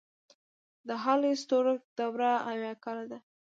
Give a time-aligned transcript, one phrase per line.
[0.87, 3.17] د هالی ستورک دوره اويا کاله ده.